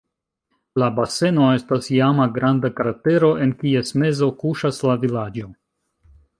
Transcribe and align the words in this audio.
La 0.83 0.87
baseno 0.99 1.49
estas 1.57 1.89
iama 1.97 2.27
granda 2.39 2.73
kratero, 2.81 3.31
en 3.45 3.55
kies 3.61 3.95
mezo 4.05 4.33
kuŝas 4.43 4.85
la 4.91 4.99
vilaĝo. 5.07 5.51